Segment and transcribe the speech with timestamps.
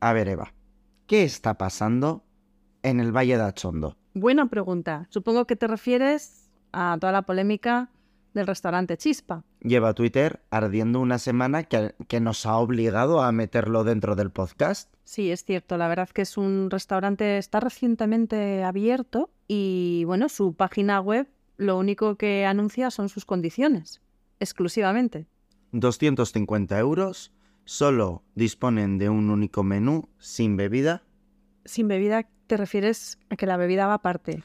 [0.00, 0.54] A ver, Eva,
[1.06, 2.24] ¿qué está pasando
[2.82, 3.98] en el Valle de Achondo?
[4.14, 5.06] Buena pregunta.
[5.10, 7.90] Supongo que te refieres a toda la polémica
[8.32, 9.44] del restaurante Chispa.
[9.60, 14.90] Lleva Twitter ardiendo una semana que, que, nos ha obligado a meterlo dentro del podcast.
[15.04, 15.76] Sí, es cierto.
[15.76, 21.28] La verdad que es un restaurante, está recientemente abierto y bueno, su página web
[21.58, 24.00] lo único que anuncia son sus condiciones,
[24.38, 25.26] exclusivamente.
[25.72, 27.32] 250 euros,
[27.70, 31.04] solo disponen de un único menú sin bebida.
[31.64, 34.42] Sin bebida te refieres a que la bebida va aparte.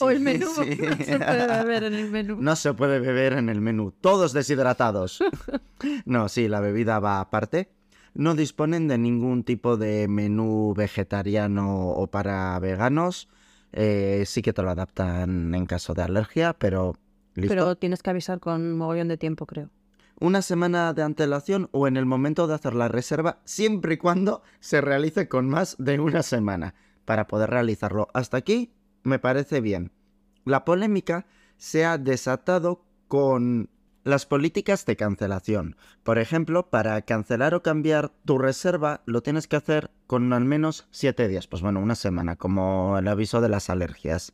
[0.00, 0.48] O, el menú.
[0.58, 2.36] No se puede beber en el menú.
[2.40, 3.92] No se puede beber en el menú.
[3.92, 5.22] Todos deshidratados.
[6.04, 7.70] no, sí, la bebida va aparte.
[8.14, 13.28] No disponen de ningún tipo de menú vegetariano o para veganos.
[13.72, 16.96] Eh, sí que te lo adaptan en caso de alergia, pero...
[17.36, 17.54] ¿listo?
[17.54, 19.70] Pero tienes que avisar con mogollón de tiempo, creo.
[20.20, 24.42] Una semana de antelación o en el momento de hacer la reserva, siempre y cuando
[24.58, 28.08] se realice con más de una semana para poder realizarlo.
[28.14, 29.92] Hasta aquí me parece bien.
[30.44, 33.70] La polémica se ha desatado con
[34.02, 35.76] las políticas de cancelación.
[36.02, 40.88] Por ejemplo, para cancelar o cambiar tu reserva lo tienes que hacer con al menos
[40.90, 44.32] 7 días, pues bueno, una semana, como el aviso de las alergias.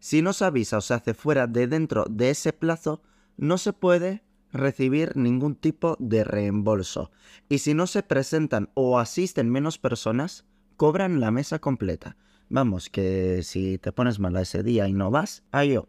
[0.00, 3.02] Si no se avisa o se hace fuera de dentro de ese plazo,
[3.36, 7.10] no se puede recibir ningún tipo de reembolso.
[7.48, 10.44] Y si no se presentan o asisten menos personas,
[10.76, 12.16] cobran la mesa completa.
[12.48, 15.88] Vamos, que si te pones mala ese día y no vas, yo.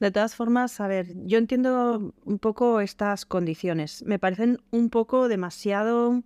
[0.00, 4.02] De todas formas, a ver, yo entiendo un poco estas condiciones.
[4.02, 6.22] Me parecen un poco demasiado...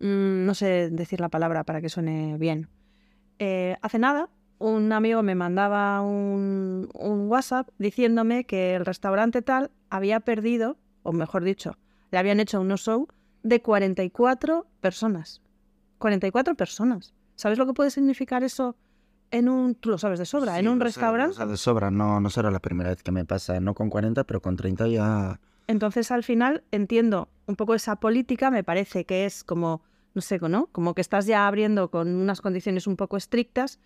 [0.00, 2.68] Mmm, no sé decir la palabra para que suene bien.
[3.38, 4.28] Eh, hace nada,
[4.70, 11.12] un amigo me mandaba un, un, WhatsApp diciéndome que el restaurante tal había perdido, o
[11.12, 11.76] mejor dicho,
[12.10, 13.08] le habían hecho un no-show
[13.42, 15.40] de 44 personas.
[15.98, 17.12] 44 personas.
[17.34, 18.76] ¿Sabes lo que puede significar eso
[19.30, 21.36] en un, tú lo sabes de sobra, Sí, en un restaurante?
[21.36, 24.24] sé de sobra, no, no será la primera vez que me pasa, no con 40,
[24.24, 25.40] pero con 30 ya...
[25.66, 29.80] Entonces, al final, entiendo un poco esa política, me parece que es como,
[30.14, 30.66] no sé, ¿no?
[30.72, 33.78] Como que estás ya abriendo con unas condiciones un poco estrictas,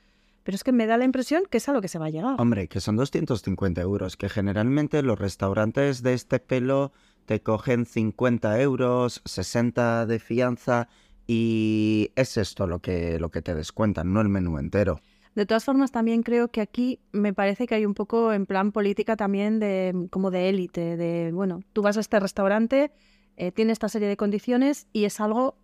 [0.47, 2.11] pero es que me da la impresión que es a lo que se va a
[2.11, 2.41] llegar.
[2.41, 6.93] Hombre, que son 250 euros, que generalmente los restaurantes de este pelo
[7.25, 10.89] te cogen 50 euros, 60 de fianza
[11.27, 15.01] y es esto lo que, lo que te descuentan, no el menú entero.
[15.35, 18.71] De todas formas, también creo que aquí me parece que hay un poco en plan
[18.71, 22.93] política también de como de élite, de bueno, tú vas a este restaurante,
[23.37, 25.59] eh, tiene esta serie de condiciones y es algo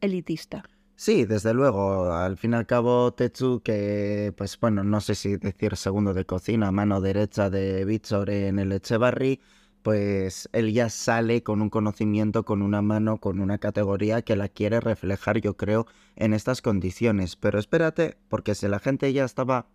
[0.00, 0.62] elitista.
[1.00, 2.12] Sí, desde luego.
[2.12, 6.26] Al fin y al cabo, Tetsu, que, pues bueno, no sé si decir segundo de
[6.26, 9.40] cocina, mano derecha de Víctor en el Echevarri,
[9.82, 14.48] pues él ya sale con un conocimiento, con una mano, con una categoría que la
[14.48, 17.36] quiere reflejar, yo creo, en estas condiciones.
[17.36, 19.66] Pero espérate, porque si la gente ya estaba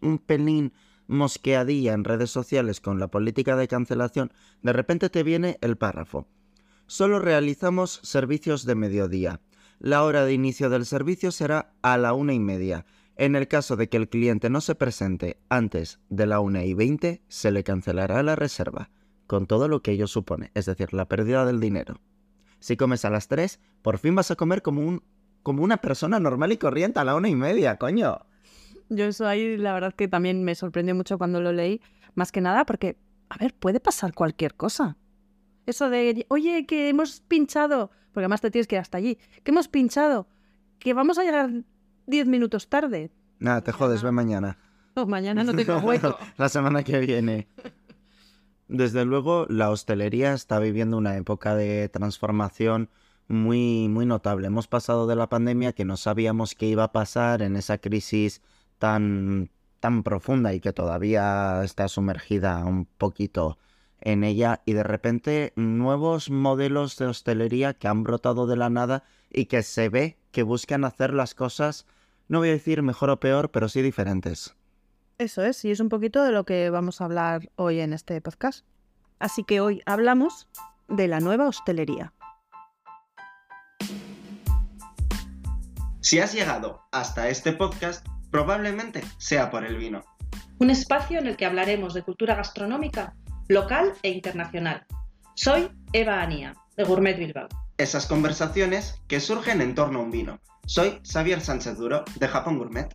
[0.00, 0.72] un pelín
[1.06, 4.32] mosqueadilla en redes sociales con la política de cancelación,
[4.62, 6.26] de repente te viene el párrafo.
[6.88, 9.40] Solo realizamos servicios de mediodía.
[9.84, 12.86] La hora de inicio del servicio será a la una y media.
[13.16, 16.72] En el caso de que el cliente no se presente antes de la una y
[16.72, 18.90] veinte, se le cancelará la reserva,
[19.26, 22.00] con todo lo que ello supone, es decir, la pérdida del dinero.
[22.60, 25.02] Si comes a las tres, por fin vas a comer como un
[25.42, 28.20] como una persona normal y corriente a la una y media, coño.
[28.88, 31.80] Yo eso ahí la verdad que también me sorprendió mucho cuando lo leí,
[32.14, 32.98] más que nada porque,
[33.28, 34.96] a ver, puede pasar cualquier cosa.
[35.66, 39.50] Eso de, oye, que hemos pinchado, porque además te tienes que ir hasta allí, que
[39.50, 40.28] hemos pinchado,
[40.78, 41.50] que vamos a llegar
[42.06, 43.10] 10 minutos tarde.
[43.38, 44.58] Nada, te jodes, ve mañana.
[44.94, 46.16] Oh, mañana no tengo hueco.
[46.36, 47.48] la semana que viene.
[48.68, 52.88] Desde luego, la hostelería está viviendo una época de transformación
[53.28, 54.46] muy, muy notable.
[54.46, 58.42] Hemos pasado de la pandemia que no sabíamos qué iba a pasar en esa crisis
[58.78, 59.50] tan,
[59.80, 63.58] tan profunda y que todavía está sumergida un poquito
[64.04, 69.04] en ella y de repente nuevos modelos de hostelería que han brotado de la nada
[69.30, 71.86] y que se ve que buscan hacer las cosas,
[72.28, 74.54] no voy a decir mejor o peor, pero sí diferentes.
[75.18, 78.20] Eso es, y es un poquito de lo que vamos a hablar hoy en este
[78.20, 78.64] podcast.
[79.18, 80.48] Así que hoy hablamos
[80.88, 82.12] de la nueva hostelería.
[86.00, 90.02] Si has llegado hasta este podcast, probablemente sea por el vino.
[90.58, 93.14] Un espacio en el que hablaremos de cultura gastronómica
[93.52, 94.86] local e internacional.
[95.34, 97.48] Soy Eva Anía, de Gourmet Bilbao.
[97.76, 100.40] Esas conversaciones que surgen en torno a un vino.
[100.66, 102.88] Soy Xavier Sánchez Duro, de Japón Gourmet.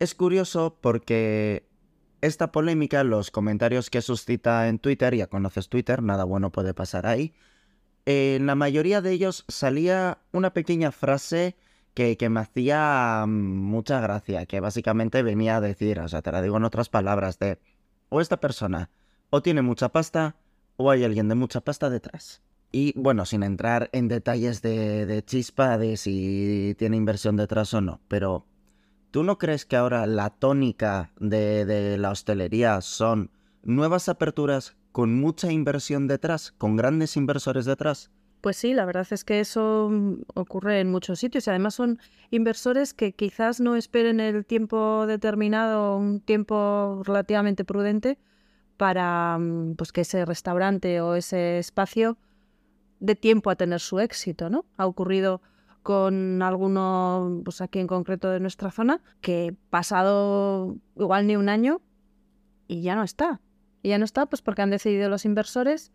[0.00, 1.68] Es curioso porque
[2.22, 7.06] esta polémica, los comentarios que suscita en Twitter, ya conoces Twitter, nada bueno puede pasar
[7.06, 7.34] ahí,
[8.06, 11.56] en la mayoría de ellos salía una pequeña frase
[11.94, 16.32] que, que, me hacía mm, mucha gracia, que básicamente venía a decir, o sea, te
[16.32, 17.58] la digo en otras palabras, de
[18.08, 18.90] o esta persona
[19.30, 20.36] o tiene mucha pasta
[20.76, 22.42] o hay alguien de mucha pasta detrás.
[22.72, 27.80] Y bueno, sin entrar en detalles de, de chispa de si tiene inversión detrás o
[27.80, 28.46] no, pero
[29.10, 33.30] ¿tú no crees que ahora la tónica de, de la hostelería son
[33.62, 38.10] nuevas aperturas con mucha inversión detrás, con grandes inversores detrás?
[38.40, 41.98] Pues sí, la verdad es que eso mm, ocurre en muchos sitios y además son
[42.30, 48.18] inversores que quizás no esperen el tiempo determinado, un tiempo relativamente prudente
[48.78, 52.16] para mm, pues, que ese restaurante o ese espacio
[52.98, 54.64] dé tiempo a tener su éxito, ¿no?
[54.78, 55.42] Ha ocurrido
[55.82, 61.80] con alguno, pues aquí en concreto de nuestra zona, que pasado igual ni un año
[62.68, 63.40] y ya no está.
[63.82, 65.92] Y ya no está, pues porque han decidido los inversores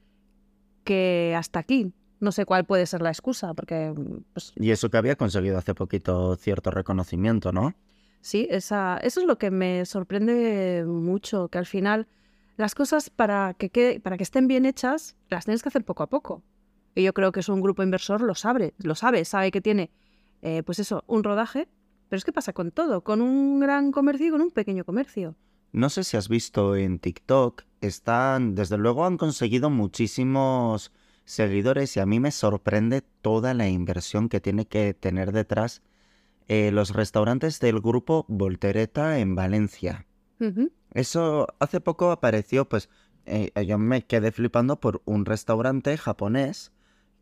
[0.84, 1.94] que hasta aquí.
[2.20, 3.94] No sé cuál puede ser la excusa, porque...
[4.34, 4.54] Pues...
[4.56, 7.76] Y eso que había conseguido hace poquito cierto reconocimiento, ¿no?
[8.22, 12.08] Sí, esa, eso es lo que me sorprende mucho, que al final
[12.58, 16.10] las cosas para que, para que estén bien hechas las tienes que hacer poco a
[16.10, 16.42] poco.
[16.96, 19.92] Y yo creo que es un grupo inversor lo sabe, lo sabe, sabe que tiene,
[20.42, 21.68] eh, pues eso, un rodaje.
[22.08, 25.36] Pero es que pasa con todo, con un gran comercio y con un pequeño comercio.
[25.72, 30.92] No sé si has visto en TikTok, están, desde luego han conseguido muchísimos
[31.26, 35.82] seguidores y a mí me sorprende toda la inversión que tiene que tener detrás
[36.48, 40.06] eh, los restaurantes del grupo Voltereta en Valencia.
[40.94, 42.90] Eso hace poco apareció, pues
[43.26, 46.72] eh, yo me quedé flipando por un restaurante japonés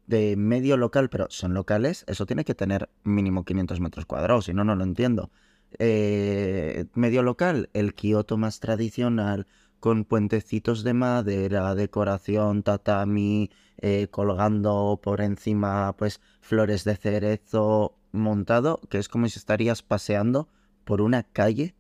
[0.08, 4.54] de medio local, pero son locales, eso tiene que tener mínimo 500 metros cuadrados, si
[4.54, 5.32] no, no lo entiendo.
[5.80, 9.48] Eh, medio local, el Kioto más tradicional,
[9.84, 13.52] con puentecitos de madera, decoración, tatami,
[13.82, 20.48] eh, colgando por encima pues flores de cerezo montado, que es como si estarías paseando
[20.86, 21.76] por una calle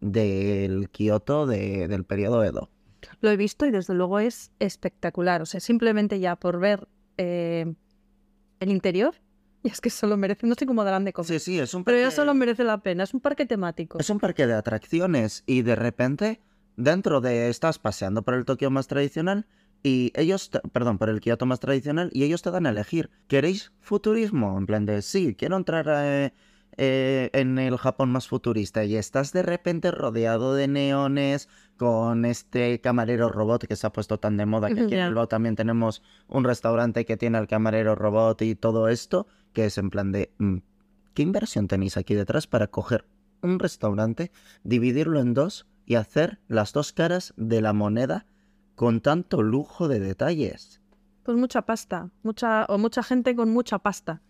[0.00, 2.70] del Kioto del periodo Edo.
[3.20, 5.42] Lo he visto y desde luego es espectacular.
[5.42, 6.88] O sea, simplemente ya por ver
[7.18, 7.74] eh,
[8.60, 9.14] el interior,
[9.62, 11.38] y es que solo merece, no sé cómo darán de comer.
[11.38, 11.98] Sí, sí, es un parque...
[11.98, 13.98] Pero ya solo merece la pena, es un parque temático.
[13.98, 16.40] Es un parque de atracciones y de repente
[16.76, 19.46] dentro de estás paseando por el Tokio más tradicional
[19.82, 23.72] y ellos, perdón, por el Kioto más tradicional y ellos te dan a elegir, ¿queréis
[23.80, 24.56] futurismo?
[24.56, 26.32] En plan de, sí, quiero entrar eh,
[26.76, 32.80] eh, en el Japón más futurista y estás de repente rodeado de neones con este
[32.80, 36.02] camarero robot que se ha puesto tan de moda que aquí en Bilbao también tenemos
[36.28, 40.32] un restaurante que tiene el camarero robot y todo esto, que es en plan de,
[40.38, 40.58] mm,
[41.14, 43.04] ¿qué inversión tenéis aquí detrás para coger
[43.42, 44.30] un restaurante,
[44.62, 48.26] dividirlo en dos y hacer las dos caras de la moneda
[48.74, 50.80] con tanto lujo de detalles.
[51.22, 54.22] Pues mucha pasta, mucha o mucha gente con mucha pasta.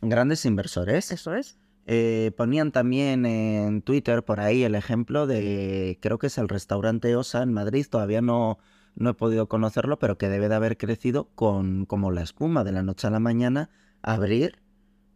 [0.00, 1.10] Grandes inversores.
[1.12, 1.58] Eso es.
[1.86, 7.14] Eh, ponían también en Twitter por ahí el ejemplo de, creo que es el restaurante
[7.14, 8.58] Osa en Madrid, todavía no,
[8.94, 12.72] no he podido conocerlo, pero que debe de haber crecido con como la espuma de
[12.72, 13.68] la noche a la mañana,
[14.00, 14.62] abrir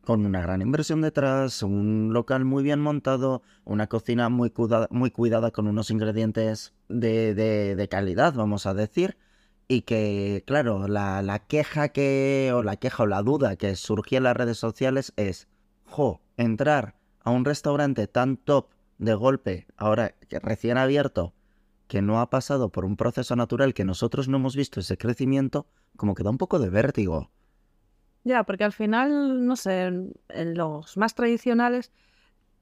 [0.09, 5.11] con una gran inversión detrás, un local muy bien montado, una cocina muy, cuidada, muy
[5.11, 9.19] cuidada con unos ingredientes de, de, calidad, vamos a decir.
[9.69, 14.17] Y que, claro, la, la, queja que, o la queja o la duda que surgía
[14.17, 15.47] en las redes sociales es,
[15.85, 21.35] jo, entrar a un restaurante tan top de golpe, ahora que recién abierto,
[21.87, 25.67] que no ha pasado por un proceso natural que nosotros no hemos visto ese crecimiento,
[25.97, 27.31] como que da un poco de vértigo.
[28.47, 31.91] Porque al final, no sé, en los más tradicionales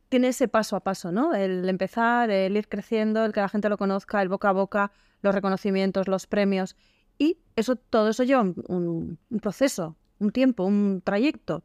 [0.09, 1.35] tiene ese paso a paso, ¿no?
[1.35, 4.93] El empezar, el ir creciendo, el que la gente lo conozca, el boca a boca,
[5.23, 6.77] los reconocimientos, los premios.
[7.19, 11.65] Y eso, todo eso lleva un, proceso, un tiempo, un trayecto.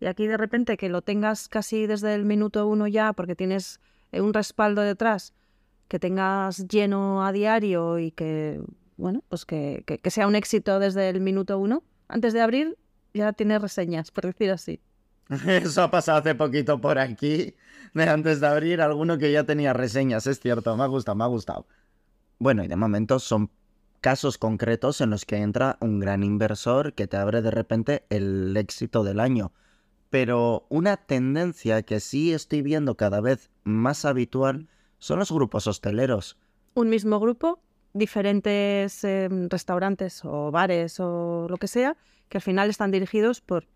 [0.00, 3.80] Y aquí de repente que lo tengas casi desde el minuto uno ya, porque tienes
[4.12, 5.34] eh, un respaldo detrás,
[5.88, 8.60] que tengas lleno a diario y que,
[8.96, 12.76] bueno, pues que, que sea un éxito desde el minuto uno, antes de abrir
[13.18, 14.80] ya tiene reseñas, por decir así.
[15.46, 17.54] Eso ha pasado hace poquito por aquí,
[17.94, 21.24] de antes de abrir, alguno que ya tenía reseñas, es cierto, me ha gustado, me
[21.24, 21.66] ha gustado.
[22.38, 23.50] Bueno, y de momento son
[24.00, 28.56] casos concretos en los que entra un gran inversor que te abre de repente el
[28.56, 29.52] éxito del año.
[30.10, 36.38] Pero una tendencia que sí estoy viendo cada vez más habitual son los grupos hosteleros.
[36.74, 37.60] Un mismo grupo,
[37.92, 41.96] diferentes em, restaurantes o bares o lo que sea,
[42.28, 43.66] que al final están dirigidos por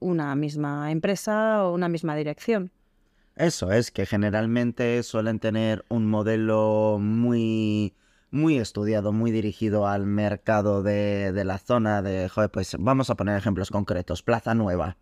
[0.00, 2.70] una misma empresa o una misma dirección.
[3.36, 7.94] Eso es, que generalmente suelen tener un modelo muy,
[8.30, 13.14] muy estudiado, muy dirigido al mercado de, de la zona de, joder, pues vamos a
[13.14, 14.22] poner ejemplos concretos.
[14.22, 14.98] Plaza Nueva.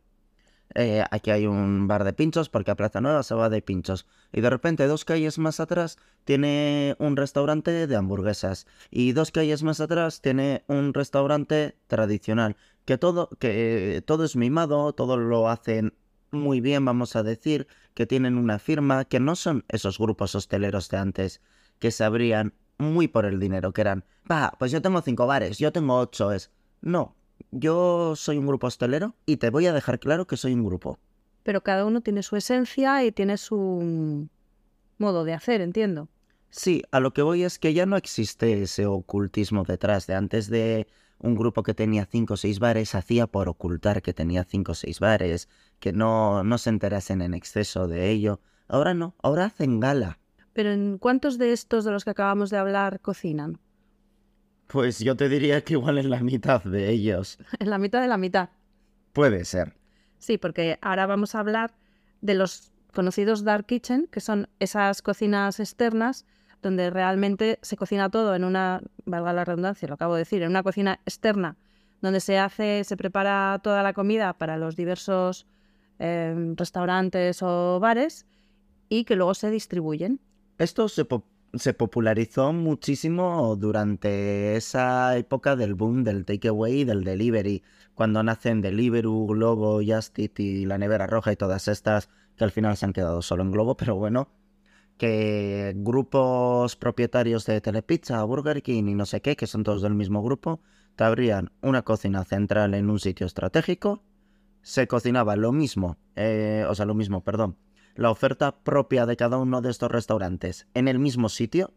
[0.75, 4.07] Eh, aquí hay un bar de pinchos porque a Plaza Nueva se va de pinchos.
[4.33, 8.67] Y de repente dos calles más atrás tiene un restaurante de hamburguesas.
[8.91, 12.57] Y dos calles más atrás tiene un restaurante tradicional.
[12.91, 15.95] Que todo, que todo es mimado, todo lo hacen
[16.33, 20.89] muy bien, vamos a decir, que tienen una firma, que no son esos grupos hosteleros
[20.89, 21.41] de antes,
[21.79, 25.59] que se abrían muy por el dinero, que eran, va, pues yo tengo cinco bares,
[25.59, 26.51] yo tengo ocho, es...
[26.81, 27.15] No,
[27.53, 30.99] yo soy un grupo hostelero y te voy a dejar claro que soy un grupo.
[31.45, 34.29] Pero cada uno tiene su esencia y tiene su
[34.99, 36.09] modo de hacer, entiendo.
[36.49, 40.51] Sí, a lo que voy es que ya no existe ese ocultismo detrás de antes
[40.51, 40.89] de
[41.21, 44.75] un grupo que tenía cinco o seis bares hacía por ocultar que tenía cinco o
[44.75, 45.49] seis bares,
[45.79, 48.41] que no, no se enterasen en exceso de ello.
[48.69, 50.19] Ahora no, ahora hacen gala.
[50.53, 53.61] Pero ¿en cuántos de estos de los que acabamos de hablar cocinan?
[54.67, 57.39] Pues yo te diría que igual en la mitad de ellos.
[57.59, 58.51] En la mitad de la mitad.
[59.13, 59.75] Puede ser.
[60.19, 61.75] Sí, porque ahora vamos a hablar
[62.21, 66.27] de los conocidos dark kitchen, que son esas cocinas externas
[66.63, 70.51] donde realmente se cocina todo en una, valga la redundancia, lo acabo de decir, en
[70.51, 71.57] una cocina externa,
[72.01, 75.47] donde se hace, se prepara toda la comida para los diversos
[75.99, 78.27] eh, restaurantes o bares
[78.89, 80.21] y que luego se distribuyen.
[80.59, 81.07] Esto se,
[81.55, 87.63] se popularizó muchísimo durante esa época del boom del takeaway y del delivery,
[87.95, 92.77] cuando nacen Deliveroo, Globo, Justit y La Nevera Roja y todas estas, que al final
[92.79, 94.29] se han quedado solo en Globo, pero bueno,
[95.01, 99.95] que grupos propietarios de Telepizza, Burger King y no sé qué, que son todos del
[99.95, 100.61] mismo grupo,
[100.95, 104.03] te abrían una cocina central en un sitio estratégico,
[104.61, 107.57] se cocinaba lo mismo, eh, o sea, lo mismo, perdón,
[107.95, 111.73] la oferta propia de cada uno de estos restaurantes en el mismo sitio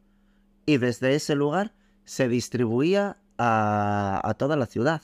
[0.65, 5.01] y desde ese lugar se distribuía a, toda la ciudad.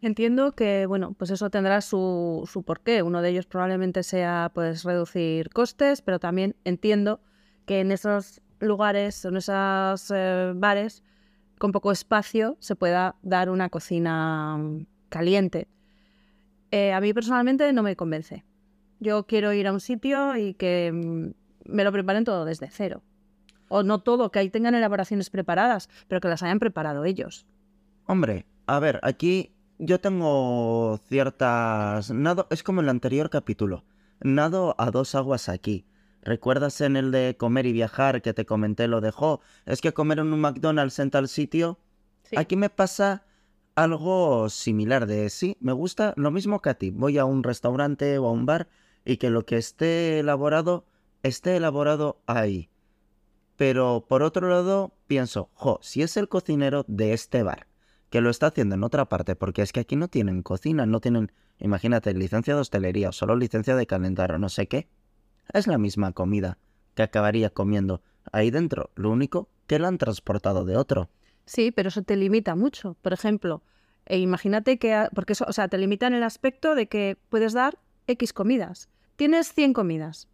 [0.00, 3.02] Entiendo que, bueno, pues eso tendrá su, su porqué.
[3.02, 7.20] Uno de ellos probablemente sea pues reducir costes, pero también entiendo
[7.68, 11.04] que en esos lugares, en esos eh, bares,
[11.58, 15.68] con poco espacio, se pueda dar una cocina mm, caliente.
[16.70, 18.42] Eh, a mí personalmente no me convence.
[19.00, 23.02] Yo quiero ir a un sitio y que mm, me lo preparen todo desde cero.
[23.68, 27.46] O no todo, que ahí tengan elaboraciones preparadas, pero que las hayan preparado ellos.
[28.06, 32.10] Hombre, a ver, aquí yo tengo ciertas...
[32.10, 32.46] Nado...
[32.48, 33.84] Es como el anterior capítulo.
[34.22, 35.84] Nado a dos aguas aquí.
[36.22, 39.40] ¿Recuerdas en el de comer y viajar que te comenté lo dejó?
[39.66, 41.78] Es que comer en un McDonald's en tal sitio...
[42.36, 43.24] Aquí me pasa
[43.74, 46.90] algo similar de sí, me gusta lo mismo que a ti.
[46.90, 48.68] Voy a un restaurante o a un bar
[49.04, 50.84] y que lo que esté elaborado
[51.22, 52.70] esté elaborado ahí.
[53.56, 57.66] Pero por otro lado, pienso, jo, si es el cocinero de este bar,
[58.10, 61.00] que lo está haciendo en otra parte, porque es que aquí no tienen cocina, no
[61.00, 64.88] tienen, imagínate, licencia de hostelería o solo licencia de calentar o no sé qué.
[65.52, 66.58] Es la misma comida
[66.94, 68.02] que acabaría comiendo
[68.32, 71.08] ahí dentro, lo único que la han transportado de otro.
[71.46, 72.96] Sí, pero eso te limita mucho.
[73.00, 73.62] Por ejemplo,
[74.04, 77.52] e imagínate que, porque eso, o sea, te limita en el aspecto de que puedes
[77.52, 78.88] dar X comidas.
[79.16, 80.28] Tienes 100 comidas.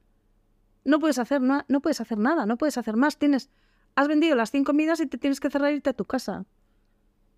[0.84, 3.18] No puedes hacer, no, no puedes hacer nada, no puedes hacer más.
[3.18, 3.50] Tienes,
[3.94, 6.46] has vendido las 100 comidas y te tienes que cerrar e irte a tu casa.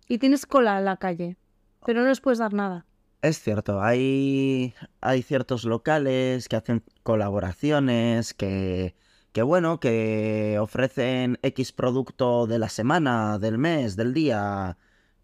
[0.07, 1.37] Y tienes cola en la calle,
[1.85, 2.85] pero no les puedes dar nada.
[3.21, 8.95] Es cierto, hay, hay ciertos locales que hacen colaboraciones, que,
[9.31, 14.77] que bueno, que ofrecen X producto de la semana, del mes, del día,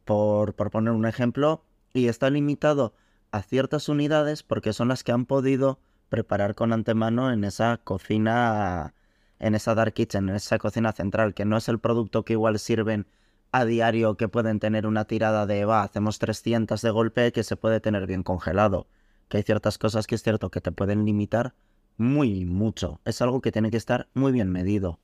[0.06, 2.96] por, por poner un ejemplo, y está limitado
[3.32, 8.96] a ciertas unidades porque son las que han podido preparar con antemano en esa cocina,
[9.40, 12.60] en esa dark kitchen, en esa cocina central, que no es el producto que igual
[12.60, 13.08] sirven
[13.54, 17.56] a diario que pueden tener una tirada de, va, hacemos 300 de golpe que se
[17.56, 18.88] puede tener bien congelado.
[19.30, 21.54] Que hay ciertas cosas que es cierto que te pueden limitar
[21.96, 23.00] muy mucho.
[23.06, 25.00] Es algo que tiene que estar muy bien medido.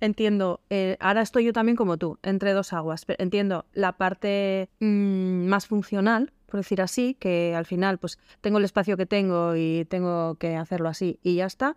[0.00, 3.06] Entiendo, eh, ahora estoy yo también como tú, entre dos aguas.
[3.16, 8.64] Entiendo la parte mm, más funcional, por decir así, que al final pues tengo el
[8.64, 11.76] espacio que tengo y tengo que hacerlo así y ya está.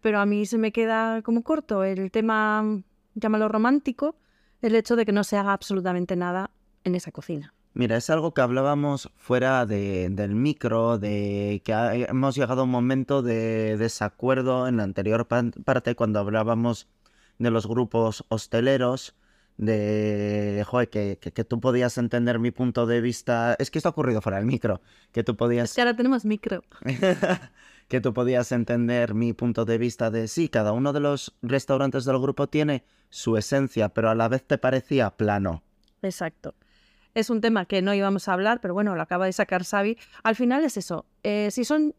[0.00, 2.80] Pero a mí se me queda como corto el tema,
[3.14, 4.14] llámalo romántico,
[4.62, 6.50] el hecho de que no se haga absolutamente nada
[6.84, 7.54] en esa cocina.
[7.74, 11.72] Mira, es algo que hablábamos fuera del micro, de que
[12.08, 16.86] hemos llegado a un momento de desacuerdo en la anterior parte cuando hablábamos
[17.38, 19.14] de los grupos hosteleros
[19.56, 23.54] de, joder, que, que, tú podías entender mi punto de vista.
[23.58, 24.80] Es que esto ha ocurrido fuera del micro,
[25.12, 25.70] que tú podías...
[25.70, 26.62] Es que ahora tenemos micro.
[27.92, 32.06] que tú podías entender mi punto de vista de sí, cada uno de los restaurantes
[32.06, 35.62] del grupo tiene su esencia, pero a la vez te parecía plano.
[36.00, 36.54] Exacto.
[37.12, 39.98] Es un tema que no íbamos a hablar, pero bueno, lo acaba de sacar Xavi.
[40.22, 41.04] Al final es eso.
[41.22, 41.94] Eh, si son,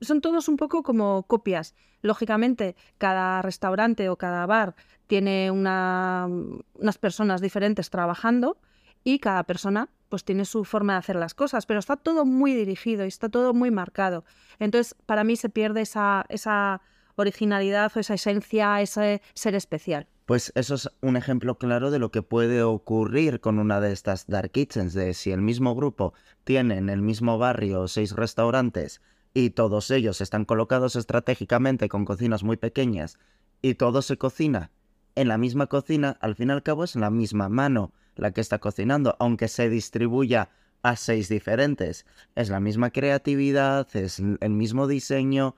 [0.00, 1.74] son todos un poco como copias.
[2.00, 4.76] Lógicamente, cada restaurante o cada bar
[5.08, 6.28] tiene una,
[6.74, 8.56] unas personas diferentes trabajando
[9.04, 12.54] y cada persona pues tiene su forma de hacer las cosas, pero está todo muy
[12.54, 14.24] dirigido y está todo muy marcado.
[14.58, 16.82] Entonces, para mí se pierde esa, esa
[17.16, 20.06] originalidad o esa esencia, ese ser especial.
[20.26, 24.26] Pues eso es un ejemplo claro de lo que puede ocurrir con una de estas
[24.26, 29.02] dark kitchens, de si el mismo grupo tiene en el mismo barrio seis restaurantes
[29.34, 33.18] y todos ellos están colocados estratégicamente con cocinas muy pequeñas
[33.60, 34.70] y todo se cocina
[35.16, 38.40] en la misma cocina, al fin y al cabo es la misma mano la que
[38.40, 40.50] está cocinando, aunque se distribuya
[40.82, 42.06] a seis diferentes.
[42.34, 45.56] Es la misma creatividad, es el mismo diseño,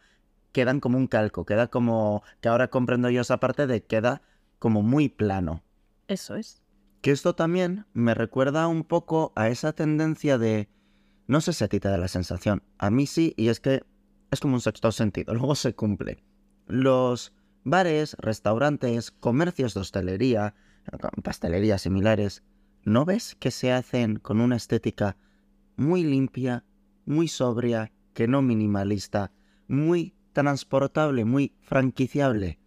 [0.52, 4.22] quedan como un calco, queda como, que ahora comprendo yo esa parte de queda
[4.58, 5.62] como muy plano.
[6.08, 6.62] Eso es.
[7.02, 10.68] Que esto también me recuerda un poco a esa tendencia de,
[11.26, 13.82] no sé si a ti te da la sensación, a mí sí, y es que
[14.30, 16.25] es como un sexto sentido, luego se cumple.
[16.66, 17.32] Los
[17.64, 20.54] bares, restaurantes, comercios de hostelería,
[21.22, 22.42] pastelerías similares,
[22.84, 25.16] ¿no ves que se hacen con una estética
[25.76, 26.64] muy limpia,
[27.04, 29.32] muy sobria, que no minimalista,
[29.68, 32.58] muy transportable, muy franquiciable?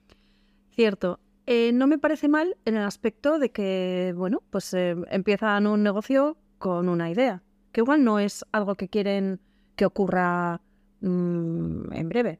[0.71, 1.19] Cierto.
[1.45, 5.81] Eh, no me parece mal en el aspecto de que, bueno, pues eh, empiezan un
[5.81, 9.39] negocio con una idea, que igual no es algo que quieren
[9.75, 10.61] que ocurra
[11.01, 12.39] mm, en breve.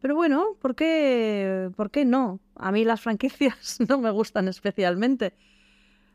[0.00, 2.40] Pero bueno, ¿por qué, ¿por qué no?
[2.54, 5.34] A mí las franquicias no me gustan especialmente.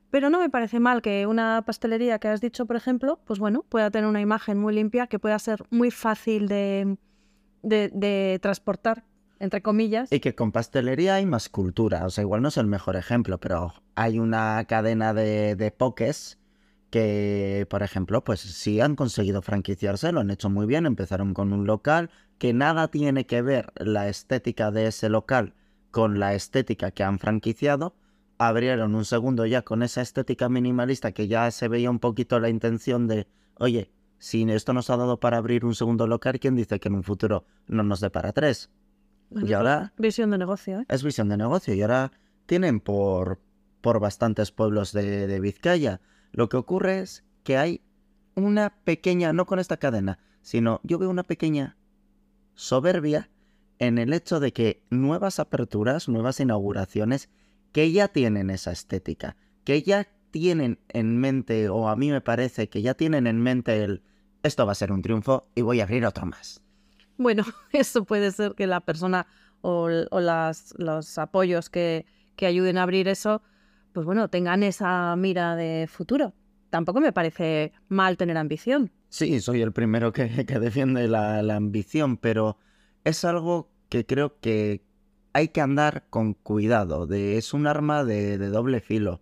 [0.09, 3.65] Pero no me parece mal que una pastelería que has dicho, por ejemplo, pues bueno,
[3.67, 6.97] pueda tener una imagen muy limpia, que pueda ser muy fácil de,
[7.63, 9.05] de, transportar,
[9.39, 10.11] entre comillas.
[10.11, 12.05] Y que con pastelería hay más cultura.
[12.05, 16.37] O sea, igual no es el mejor ejemplo, pero hay una cadena de, de pokés
[16.91, 21.51] que, por ejemplo, pues sí han conseguido franquiciarse, lo han hecho muy bien, empezaron con
[21.51, 22.11] un local,
[22.43, 25.53] que nada tiene que ver la estética de ese local
[25.91, 27.95] con la estética que han franquiciado,
[28.37, 32.49] abrieron un segundo ya con esa estética minimalista que ya se veía un poquito la
[32.49, 33.27] intención de,
[33.59, 36.95] oye, si esto nos ha dado para abrir un segundo local, ¿quién dice que en
[36.95, 38.69] un futuro no nos dé para tres?
[39.31, 39.93] y ahora...
[39.97, 40.85] Visión de negocio, ¿eh?
[40.89, 42.11] Es visión de negocio y ahora
[42.45, 43.39] tienen por,
[43.79, 46.01] por bastantes pueblos de, de Vizcaya.
[46.33, 47.79] Lo que ocurre es que hay
[48.35, 51.77] una pequeña, no con esta cadena, sino yo veo una pequeña
[52.55, 53.29] soberbia
[53.79, 57.29] en el hecho de que nuevas aperturas, nuevas inauguraciones,
[57.71, 62.69] que ya tienen esa estética, que ya tienen en mente, o a mí me parece
[62.69, 64.03] que ya tienen en mente el,
[64.43, 66.61] esto va a ser un triunfo y voy a abrir otro más.
[67.17, 69.27] Bueno, eso puede ser que la persona
[69.61, 73.41] o, los apoyos que, que ayuden a abrir eso,
[73.93, 76.33] pues bueno, tengan esa mira de futuro.
[76.73, 78.89] Tampoco me parece mal tener ambición.
[79.09, 80.23] Sí, soy el primero que,
[80.59, 82.57] defiende la, ambición, pero
[83.03, 84.81] es algo que creo que
[85.33, 87.07] hay que andar con cuidado.
[87.13, 89.21] Es un arma de, doble filo.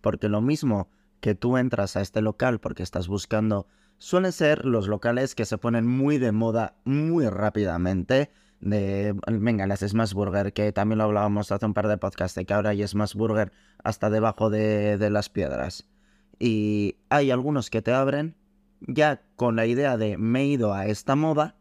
[0.00, 4.88] Porque lo mismo que tú entras a este local porque estás buscando, suelen ser los
[4.88, 8.28] locales que se ponen muy de moda muy rápidamente.
[8.58, 12.54] Venga, las Smash Burger, que también lo hablábamos hace un par de podcasts, de que
[12.54, 13.52] ahora hay Smash Burger
[13.84, 15.88] hasta debajo de, de las piedras.
[16.38, 18.36] Y hay algunos que te abren
[18.80, 21.56] ya con la idea de me he ido a esta moda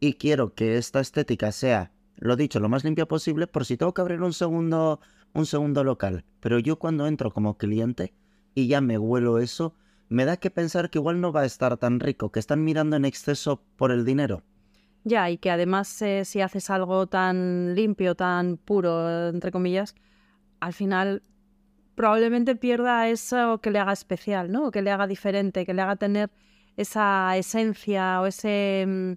[0.00, 3.94] y quiero que esta estética sea, lo dicho, lo más limpia posible por si tengo
[3.94, 5.00] que abrir un segundo,
[5.32, 6.24] un segundo local.
[6.40, 8.14] Pero yo cuando entro como cliente
[8.54, 9.74] y ya me huelo eso,
[10.08, 12.96] me da que pensar que igual no va a estar tan rico, que están mirando
[12.96, 14.42] en exceso por el dinero.
[15.04, 19.94] Ya, y que además eh, si haces algo tan limpio, tan puro, entre comillas,
[20.60, 21.22] al final
[21.96, 24.70] probablemente pierda eso que le haga especial, ¿no?
[24.70, 26.30] que le haga diferente, que le haga tener
[26.76, 29.12] esa esencia o ese, mm,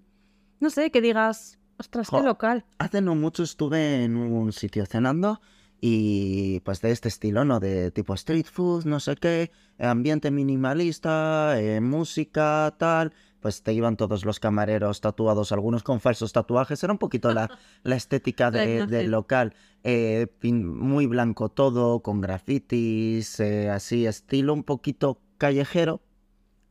[0.58, 2.64] no sé, que digas, ostras, qué local.
[2.78, 5.40] Hace no mucho estuve en un sitio cenando
[5.80, 7.60] y pues de este estilo, ¿no?
[7.60, 13.12] De tipo street food, no sé qué, ambiente minimalista, eh, música, tal.
[13.40, 16.82] Pues te iban todos los camareros tatuados, algunos con falsos tatuajes.
[16.84, 17.50] Era un poquito la,
[17.82, 19.54] la estética del local.
[19.82, 26.02] Eh, muy blanco todo, con grafitis, eh, así, estilo un poquito callejero,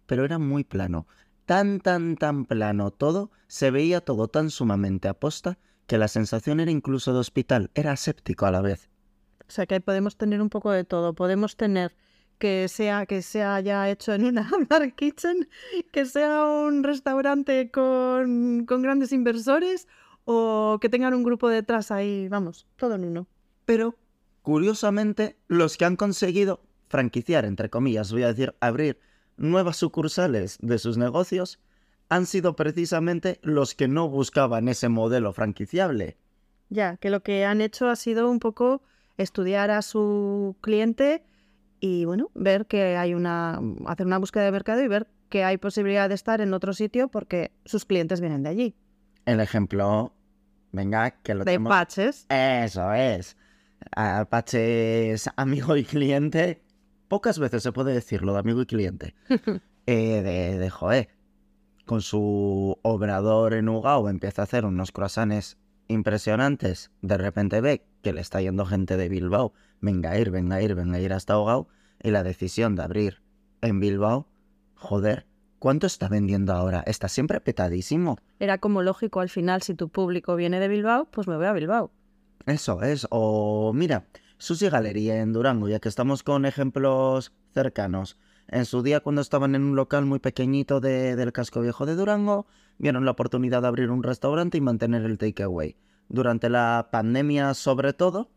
[0.05, 1.08] pero era muy plano.
[1.45, 6.69] Tan, tan, tan plano todo, se veía todo tan sumamente aposta que la sensación era
[6.69, 8.89] incluso de hospital, era aséptico a la vez.
[9.49, 11.13] O sea que podemos tener un poco de todo.
[11.13, 11.95] Podemos tener
[12.39, 15.47] que sea que se haya hecho en una dark kitchen,
[15.91, 19.88] que sea un restaurante con, con grandes inversores
[20.25, 23.28] o que tengan un grupo detrás ahí, vamos, todo en uno.
[23.65, 23.95] Pero,
[24.41, 28.99] curiosamente, los que han conseguido franquiciar, entre comillas, voy a decir, abrir
[29.38, 31.60] nuevas sucursales de sus negocios,
[32.10, 36.17] han sido precisamente los que no buscaban ese modelo franquiciable.
[36.69, 38.82] Ya, que lo que han hecho ha sido un poco
[39.17, 41.23] estudiar a su cliente
[41.79, 45.57] y bueno, ver que hay una, hacer una búsqueda de mercado y ver que hay
[45.57, 48.75] posibilidad de estar en otro sitio porque sus clientes vienen de allí.
[49.25, 50.13] El ejemplo,
[50.71, 52.25] venga, que lo De tenemos- patches.
[52.29, 53.37] Eso es.
[53.95, 56.61] Apache es amigo y cliente.
[57.07, 59.15] Pocas veces se puede decirlo de amigo y cliente.
[59.91, 61.09] Eh, de, de.
[61.87, 65.57] Con su obrador en Ugao empieza a hacer unos croissants
[65.89, 66.91] impresionantes.
[67.02, 69.54] De repente ve que le está yendo gente de Bilbao.
[69.82, 71.67] Venga a ir, venga a ir, venga a ir hasta Ugao.
[72.02, 73.21] Y la decisión de abrir
[73.62, 74.28] en Bilbao.
[74.75, 75.25] Joder,
[75.58, 76.82] ¿cuánto está vendiendo ahora?
[76.86, 78.17] Está siempre petadísimo.
[78.39, 81.54] Era como lógico al final, si tu público viene de Bilbao, pues me voy a
[81.54, 81.91] Bilbao.
[82.45, 83.06] Eso es.
[83.10, 84.06] O mira,
[84.38, 88.17] Sushi Galería en Durango, ya que estamos con ejemplos cercanos.
[88.51, 91.95] En su día, cuando estaban en un local muy pequeñito de- del casco viejo de
[91.95, 92.47] Durango,
[92.79, 95.75] vieron la oportunidad de abrir un restaurante y mantener el takeaway.
[96.07, 98.31] Durante la pandemia, sobre todo,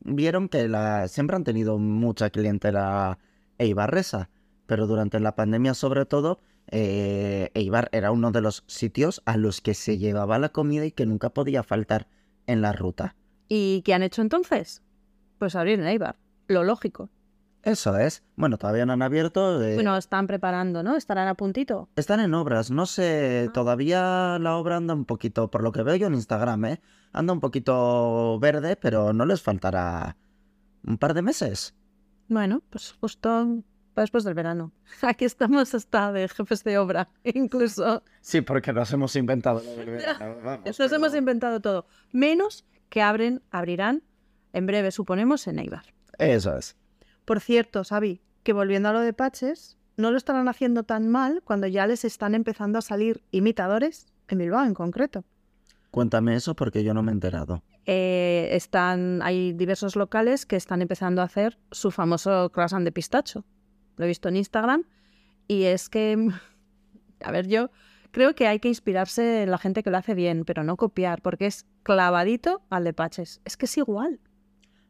[0.00, 3.18] vieron que la, siempre han tenido mucha clientela
[3.58, 4.30] eibarresa,
[4.66, 9.60] pero durante la pandemia, sobre todo, eh, Eibar era uno de los sitios a los
[9.60, 12.08] que se llevaba la comida y que nunca podía faltar
[12.46, 13.16] en la ruta.
[13.48, 14.82] ¿Y qué han hecho entonces?
[15.38, 17.08] Pues abrir en Eibar, lo lógico.
[17.62, 18.22] Eso es.
[18.36, 19.62] Bueno, todavía no han abierto.
[19.62, 20.96] eh, Bueno, están preparando, ¿no?
[20.96, 21.88] Estarán a puntito.
[21.96, 22.70] Están en obras.
[22.70, 23.52] No sé, Ah.
[23.52, 26.80] todavía la obra anda un poquito, por lo que veo yo en Instagram, ¿eh?
[27.12, 30.16] Anda un poquito verde, pero no les faltará
[30.86, 31.74] un par de meses.
[32.28, 33.62] Bueno, pues justo
[33.96, 34.72] después del verano.
[35.02, 38.02] Aquí estamos hasta de jefes de obra, incluso.
[38.20, 41.86] Sí, porque nos hemos inventado lo del verano, vamos, Nos hemos inventado todo.
[42.12, 44.02] Menos que abren, abrirán
[44.52, 45.84] en breve, suponemos, en Eibar.
[46.18, 46.76] Eso es.
[47.28, 51.42] Por cierto, Xavi, que volviendo a lo de Patches, no lo estarán haciendo tan mal
[51.44, 55.26] cuando ya les están empezando a salir imitadores, en Bilbao en concreto.
[55.90, 57.62] Cuéntame eso porque yo no me he enterado.
[57.84, 63.44] Eh, están, hay diversos locales que están empezando a hacer su famoso croissant de pistacho.
[63.98, 64.84] Lo he visto en Instagram
[65.48, 66.30] y es que,
[67.22, 67.68] a ver, yo
[68.10, 71.20] creo que hay que inspirarse en la gente que lo hace bien, pero no copiar,
[71.20, 73.42] porque es clavadito al de Patches.
[73.44, 74.18] Es que es igual.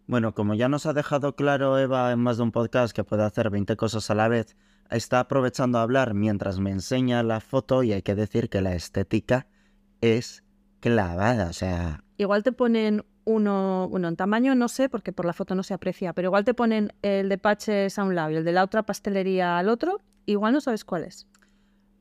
[0.09, 3.25] Bueno, como ya nos ha dejado claro Eva en más de un podcast que puede
[3.25, 4.57] hacer 20 cosas a la vez,
[4.91, 8.75] está aprovechando a hablar mientras me enseña la foto y hay que decir que la
[8.75, 9.47] estética
[10.01, 10.45] es
[10.81, 15.35] clavada, o sea, Igual te ponen uno, bueno, en tamaño no sé, porque por la
[15.35, 18.37] foto no se aprecia, pero igual te ponen el de Patches a un lado y
[18.37, 21.29] el de la otra pastelería al otro, igual no sabes cuál es.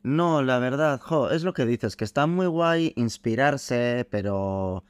[0.02, 4.84] no, la verdad, jo, es lo que dices, que está muy guay inspirarse, pero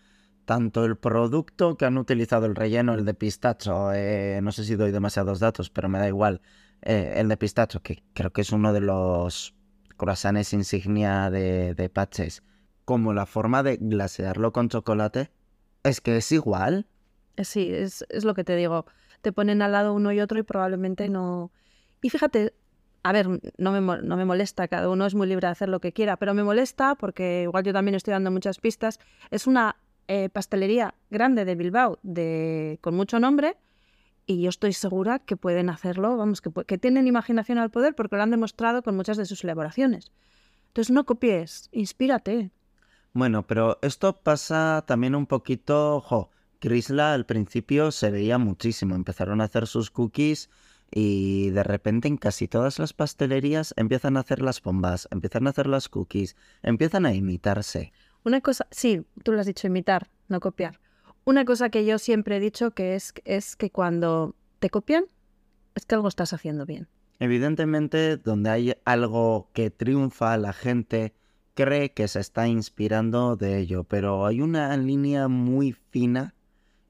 [0.48, 4.76] tanto el producto que han utilizado, el relleno, el de pistacho, eh, no sé si
[4.76, 6.40] doy demasiados datos, pero me da igual,
[6.80, 9.54] eh, el de pistacho, que creo que es uno de los
[9.98, 12.42] croissants insignia de, de Patches,
[12.86, 15.30] como la forma de glasearlo con chocolate,
[15.82, 16.86] es que es igual.
[17.36, 18.86] Sí, es, es lo que te digo.
[19.20, 21.52] Te ponen al lado uno y otro y probablemente no.
[22.00, 22.54] Y fíjate,
[23.02, 25.80] a ver, no me, no me molesta, cada uno es muy libre de hacer lo
[25.80, 28.98] que quiera, pero me molesta porque igual yo también estoy dando muchas pistas.
[29.30, 29.76] Es una
[30.08, 33.56] eh, pastelería grande de Bilbao, de, con mucho nombre,
[34.26, 38.22] y yo estoy segura que pueden hacerlo, vamos, que, tienen imaginación al poder porque lo
[38.22, 40.12] han demostrado con muchas de sus elaboraciones.
[40.68, 42.50] Entonces no copies, inspírate.
[43.14, 49.40] Bueno, pero esto pasa también un poquito, jo, Crisla al principio se veía muchísimo, empezaron
[49.40, 50.50] a hacer sus cookies
[50.90, 55.50] y de repente en casi todas las pastelerías empiezan a hacer las bombas, empiezan a
[55.50, 57.92] hacer las cookies, empiezan a imitarse.
[58.24, 60.80] Una cosa, sí, tú lo has dicho, imitar, no copiar.
[61.24, 65.04] Una cosa que yo siempre he dicho que es, es que cuando te copian,
[65.74, 66.88] es que algo estás haciendo bien.
[67.20, 71.14] Evidentemente, donde hay algo que triunfa, la gente
[71.54, 76.34] cree que se está inspirando de ello, pero hay una línea muy fina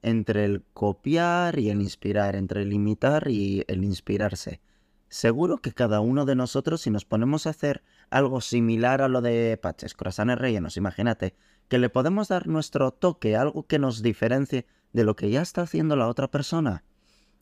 [0.01, 4.61] entre el copiar y el inspirar, entre el imitar y el inspirarse.
[5.09, 9.21] Seguro que cada uno de nosotros, si nos ponemos a hacer algo similar a lo
[9.21, 11.35] de Patches, croissants rellenos, imagínate,
[11.67, 15.61] que le podemos dar nuestro toque, algo que nos diferencie de lo que ya está
[15.61, 16.83] haciendo la otra persona.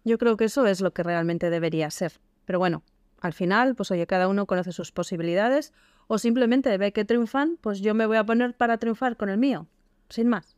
[0.04, 2.14] Yo creo que eso es lo que realmente debería ser.
[2.46, 2.84] Pero bueno,
[3.20, 5.74] al final, pues oye, cada uno conoce sus posibilidades
[6.08, 9.38] o simplemente ve que triunfan, pues yo me voy a poner para triunfar con el
[9.38, 9.68] mío,
[10.10, 10.56] sin más.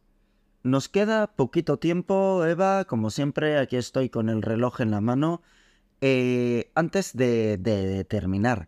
[0.62, 2.86] Nos queda poquito tiempo, Eva.
[2.86, 5.41] Como siempre, aquí estoy con el reloj en la mano.
[6.02, 8.67] Eh, antes de, de terminar,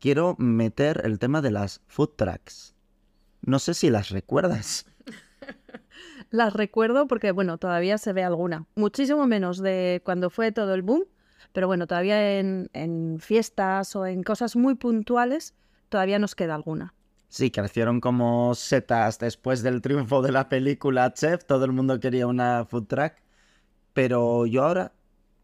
[0.00, 2.74] quiero meter el tema de las food trucks.
[3.42, 4.86] No sé si las recuerdas.
[6.30, 8.66] Las recuerdo porque, bueno, todavía se ve alguna.
[8.74, 11.04] Muchísimo menos de cuando fue todo el boom,
[11.52, 15.54] pero bueno, todavía en, en fiestas o en cosas muy puntuales,
[15.88, 16.94] todavía nos queda alguna.
[17.28, 21.44] Sí, crecieron como setas después del triunfo de la película Chef.
[21.44, 23.14] Todo el mundo quería una food truck.
[23.92, 24.92] Pero yo ahora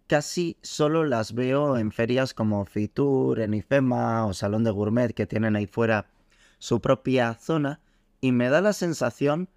[0.07, 5.27] casi solo las veo en ferias como Fitur, en IFEMA o Salón de Gourmet que
[5.27, 6.07] tienen ahí fuera
[6.59, 7.81] su propia zona.
[8.21, 9.49] Y me da la sensación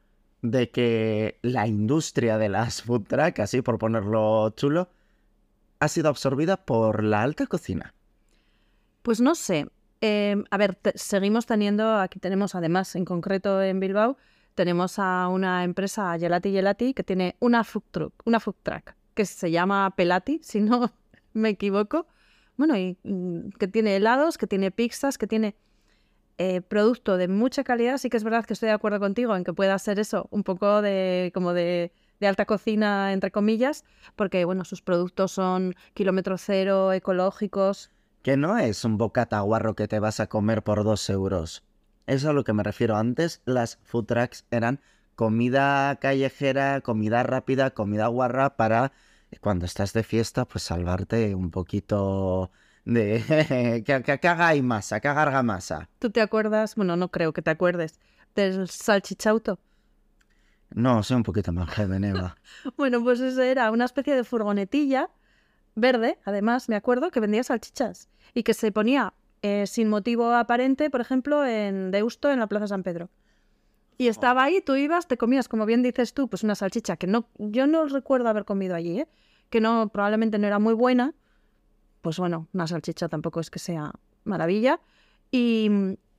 [0.41, 4.89] de que la industria de las food truck, así por ponerlo chulo,
[5.79, 7.93] ha sido absorbida por la alta cocina.
[9.01, 9.67] Pues no sé.
[10.01, 14.17] Eh, a ver, seguimos teniendo, aquí tenemos además, en concreto en Bilbao,
[14.55, 19.25] tenemos a una empresa, Gelati Gelati, que tiene una food truck, una food truck que
[19.25, 20.91] se llama Pelati, si no
[21.34, 22.06] me equivoco.
[22.58, 25.56] Bueno, y mm, que tiene helados, que tiene pizzas, que tiene
[26.38, 27.97] eh, producto de mucha calidad.
[27.97, 30.43] Sí que es verdad que estoy de acuerdo contigo en que pueda ser eso, un
[30.43, 33.84] poco de como de, de alta cocina, entre comillas,
[34.15, 39.88] porque bueno, sus productos son kilómetro cero, ecológicos, Que no es un bocata guarro que
[39.88, 41.63] te vas a comer por dos euros.
[42.08, 42.95] Es a lo que me refiero.
[42.95, 44.80] Antes las food trucks eran
[45.15, 48.91] comida callejera, comida rápida, comida guarra para
[49.41, 52.51] cuando estás de fiesta, pues salvarte un poquito
[52.86, 53.23] de
[53.86, 55.89] que, que, que haga ahí masa, que haga masa.
[55.99, 56.75] ¿Tú te acuerdas?
[56.75, 57.99] Bueno, no creo que te acuerdes
[58.36, 59.60] del salchichauto.
[60.69, 62.36] No, soy un poquito más joven, Eva.
[62.78, 65.10] Bueno, pues eso era una especie de furgonetilla
[65.75, 70.89] verde, además, me acuerdo, que vendía salchichas y que se ponía eh, sin motivo aparente,
[70.89, 73.10] por ejemplo, en Deusto, en la Plaza San Pedro.
[73.97, 77.08] Y estaba ahí, tú ibas, te comías, como bien dices tú, pues una salchicha que
[77.08, 79.08] no, yo no recuerdo haber comido allí, ¿eh?
[79.49, 81.13] que no, probablemente no era muy buena.
[82.01, 84.79] Pues bueno, una salchicha tampoco es que sea maravilla.
[85.31, 85.69] Y,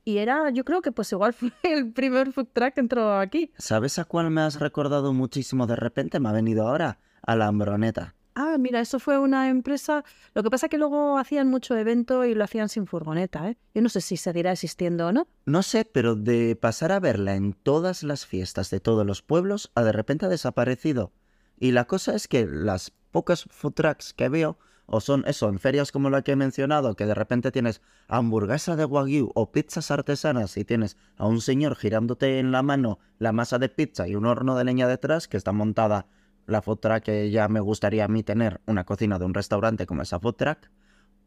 [0.03, 3.51] y era, yo creo que pues igual fue el primer food truck que entró aquí.
[3.57, 6.19] ¿Sabes a cuál me has recordado muchísimo de repente?
[6.19, 8.15] Me ha venido ahora a la hambroneta.
[8.39, 10.03] Ah, mira, eso fue una empresa.
[10.35, 13.57] Lo que pasa es que luego hacían mucho evento y lo hacían sin furgoneta, ¿eh?
[13.73, 15.27] Yo no sé si seguirá existiendo o no.
[15.47, 19.71] No sé, pero de pasar a verla en todas las fiestas de todos los pueblos,
[19.73, 21.11] a de repente ha desaparecido.
[21.59, 25.57] Y la cosa es que las pocas food trucks que veo, o son eso, en
[25.57, 29.89] ferias como la que he mencionado, que de repente tienes hamburguesa de wagyu o pizzas
[29.89, 34.13] artesanas y tienes a un señor girándote en la mano la masa de pizza y
[34.13, 36.05] un horno de leña detrás que está montada
[36.47, 39.85] la food truck que ya me gustaría a mí tener una cocina de un restaurante
[39.85, 40.57] como esa food truck,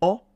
[0.01, 0.27] o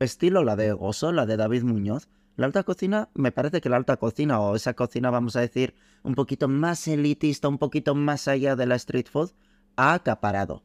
[0.00, 2.08] estilo la de Gozo, la de David Muñoz.
[2.36, 5.74] La alta cocina, me parece que la alta cocina o esa cocina, vamos a decir,
[6.02, 9.32] un poquito más elitista, un poquito más allá de la street food,
[9.76, 10.62] ha acaparado.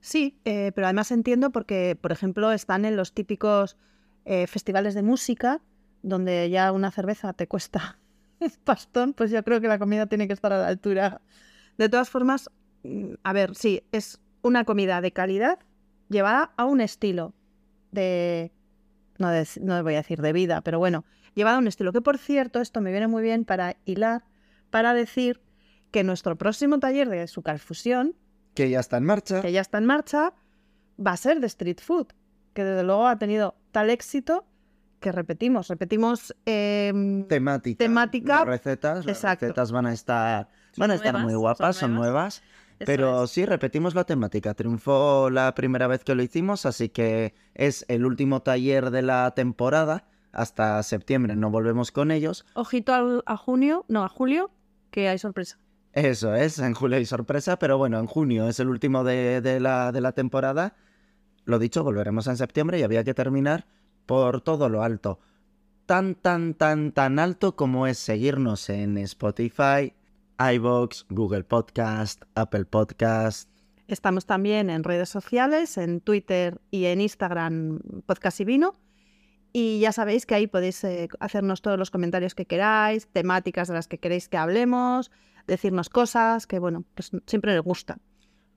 [0.00, 3.76] Sí, eh, pero además entiendo porque, por ejemplo, están en los típicos
[4.24, 5.60] eh, festivales de música,
[6.02, 8.00] donde ya una cerveza te cuesta
[8.64, 11.20] pastón, pues yo creo que la comida tiene que estar a la altura.
[11.78, 12.50] De todas formas,
[13.22, 15.58] a ver, sí, es una comida de calidad
[16.08, 17.34] llevada a un estilo
[17.92, 18.52] de
[19.18, 22.00] no, de- no voy a decir de vida, pero bueno, llevada a un estilo que,
[22.00, 24.24] por cierto, esto me viene muy bien para hilar,
[24.70, 25.40] para decir
[25.90, 28.16] que nuestro próximo taller de Sucalfusión,
[28.54, 29.42] Que ya está en marcha.
[29.42, 30.32] que ya está en marcha,
[31.04, 32.08] va a ser de street food,
[32.54, 34.44] que desde luego ha tenido tal éxito
[35.00, 37.78] que repetimos, repetimos em, Temática.
[37.78, 38.96] Temática, Las recetas.
[39.04, 39.46] Las exacto.
[39.46, 42.40] recetas van a estar, van a estar nuevas, muy guapas, son nuevas.
[42.40, 42.42] nuevas.
[42.86, 43.30] Pero es.
[43.30, 44.54] sí, repetimos la temática.
[44.54, 49.32] Triunfó la primera vez que lo hicimos, así que es el último taller de la
[49.34, 50.04] temporada.
[50.32, 52.46] Hasta septiembre no volvemos con ellos.
[52.54, 54.50] Ojito al- a junio, no, a julio,
[54.90, 55.58] que hay sorpresa.
[55.92, 59.60] Eso es, en julio hay sorpresa, pero bueno, en junio es el último de, de
[59.60, 60.74] la, de la temporada.
[61.44, 63.66] Lo dicho, volveremos en septiembre y había que terminar
[64.06, 65.18] por todo lo alto.
[65.84, 69.92] Tan, tan, tan, tan alto como es seguirnos en Spotify,
[70.42, 73.48] iVoox, Google Podcast, Apple Podcast.
[73.86, 78.74] Estamos también en redes sociales, en Twitter y en Instagram, Podcast y Vino.
[79.52, 83.74] Y ya sabéis que ahí podéis eh, hacernos todos los comentarios que queráis, temáticas de
[83.74, 85.12] las que queréis que hablemos,
[85.46, 87.98] decirnos cosas que, bueno, pues siempre nos gusta.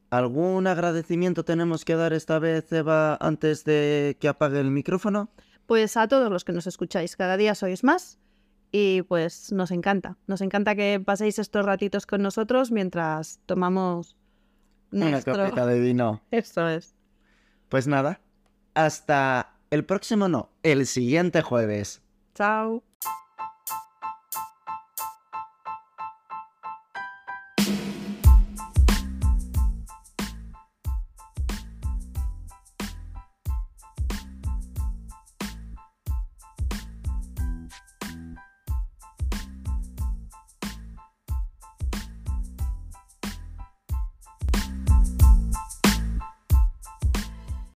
[0.10, 5.30] ¿Algún agradecimiento tenemos que dar esta vez, Eva, antes de que apague el micrófono?
[5.67, 8.17] Pues a todos los que nos escucháis, cada día sois más
[8.78, 10.18] y pues nos encanta.
[10.28, 14.18] Nos encanta que paséis estos ratitos con nosotros mientras tomamos
[14.92, 16.22] Una copita de vino.
[16.32, 16.94] Eso es.
[17.70, 18.20] Pues nada,
[18.74, 22.02] hasta el próximo no, el siguiente jueves.
[22.34, 22.84] Chao.